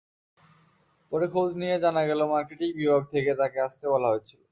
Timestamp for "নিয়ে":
1.55-1.75